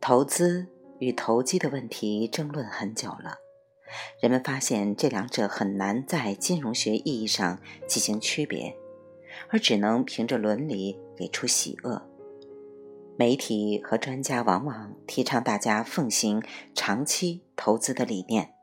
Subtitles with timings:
[0.00, 0.66] 投资
[0.98, 3.36] 与投机的问题争论很久了，
[4.18, 8.74] 人们发现这两者很难在金融学意义上进行区别，
[9.50, 12.00] 而只能凭着伦理给出喜恶。
[13.18, 16.42] 媒体和专家往往提倡大家奉行
[16.74, 18.54] 长期投资的理念，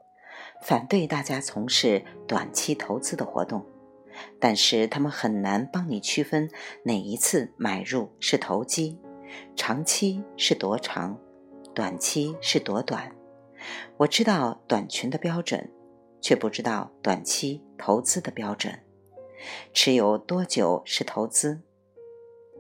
[0.64, 3.64] 反对大家从事短期投资的活动，
[4.40, 6.50] 但是他们很难帮你区分
[6.84, 8.98] 哪一次买入是投机，
[9.56, 11.20] 长期是多长。
[11.78, 13.16] 短期是多短？
[13.98, 15.72] 我知道短裙的标准，
[16.20, 18.80] 却不知道短期投资的标准。
[19.76, 21.62] 持有多久是投资？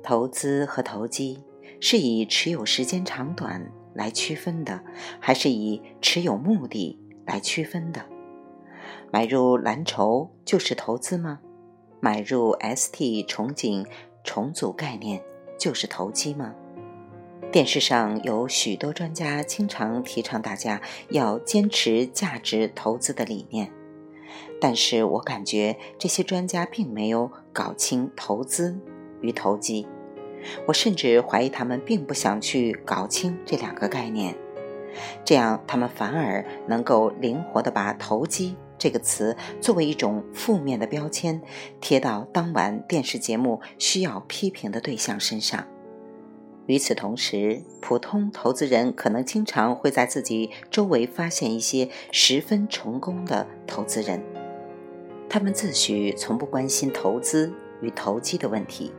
[0.04, 1.44] 投资和投机
[1.82, 4.84] 是以持有时间长短来区分的，
[5.20, 8.06] 还是以持有目的来区分的？
[9.12, 11.40] 买入蓝筹就是投资吗？
[12.00, 13.84] 买入 ST 重景
[14.24, 15.24] 重组概念
[15.58, 16.54] 就是投机吗？
[17.52, 23.72] 电视上有许多专家经常提倡大家要坚持价值投资的理念，
[24.60, 28.78] 但是我感觉这些专家并没有搞清投资
[29.22, 29.88] 与投机，
[30.68, 34.36] 我甚至怀疑他们并不想去搞清这两个概念，
[35.24, 41.42] 这样他们反而能够灵活地把“投机”这个词作为一种负面的标签
[41.80, 45.66] 贴到当晚电视节目需要批评的对象身上。
[46.68, 54.22] 与此同时，普通投资人可能经常会在自己周围发现一些十分成功的投资人，
[55.30, 58.92] 他们自诩从不关心投资与投机的问题，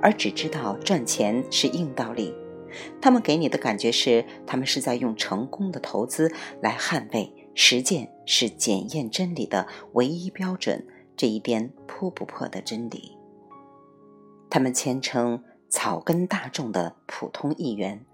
[0.00, 2.34] 而只知道赚钱是硬道理。
[3.02, 10.86] 他们给你的感觉是，他们是在用成功的投资来捍卫实践是检验真理的唯一标准
[11.18, 13.18] 这一边扑不破的真理。
[14.48, 15.44] 他们谦称。
[15.70, 18.04] 草根大众的普通议员，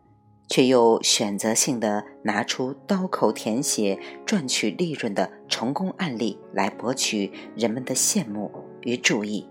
[0.46, 9.48] 却又选择性的拿出刀口舔血赚取利润的成功案例来博取人们的羡慕与注意，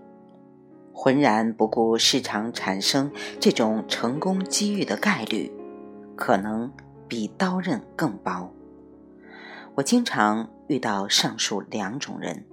[0.92, 3.10] 浑然不顾市场产生
[3.40, 5.52] 这种成功机遇的概率，
[6.14, 6.72] 可能
[7.08, 8.52] 比刀刃更薄。
[9.74, 12.46] 我经常遇到上述两种人，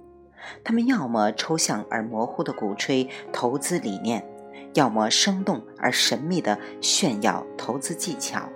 [0.64, 4.26] 他们要么抽象而模糊的鼓吹投资理念。
[4.74, 8.48] 要么生动而神秘地炫耀投资技巧，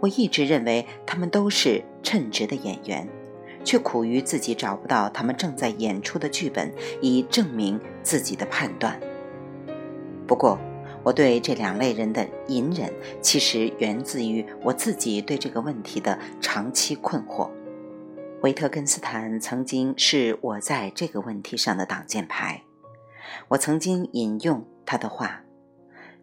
[0.00, 3.06] 我一直认为他们都是称职的演员，
[3.62, 8.98] 却苦于自己找不到他们正在演出的剧本，以证明自己的判断。
[10.26, 10.58] 不过，
[11.02, 12.90] 我对这两类人的隐忍，
[13.20, 17.50] 其实源自于我自己对这个问题的长期困惑。
[18.40, 22.62] 维特根斯坦曾经是我在这个问题上的挡箭牌，
[23.48, 24.66] 我曾经引用。
[24.86, 25.42] 他的话：“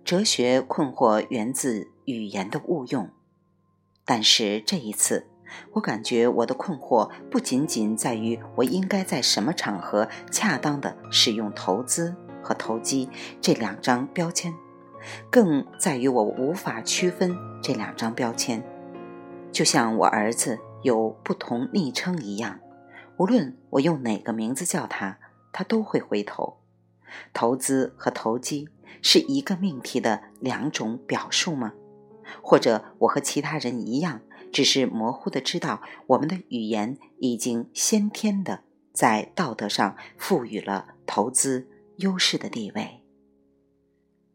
[0.05, 3.09] 哲学困惑源自语言的误用。”
[4.05, 5.27] 但是这一次，
[5.73, 13.09] 我感觉我的困惑不仅仅在于我应该在什么场合恰当的使用“投资”和“投机”
[13.41, 14.53] 这两张标签，
[15.29, 18.63] 更在于我无法区分这两张标签。
[19.51, 22.59] 就像我儿子有不同昵称一样，
[23.17, 25.19] 无论我用哪个名字叫他，
[25.51, 26.60] 他都会回头。
[27.33, 28.69] 投资和投机
[29.01, 31.73] 是一个命题的两种表述吗？
[32.41, 34.21] 或者我和其他人一样，
[34.53, 38.63] 只是模糊的知道我们的语言已经先天的
[38.93, 41.67] 在道德上赋予了投资
[41.97, 43.03] 优势的地位？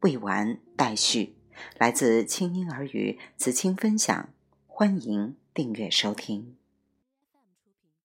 [0.01, 1.37] 未完待续，
[1.79, 4.29] 来自清音儿语子清分享，
[4.67, 6.57] 欢迎订阅收听。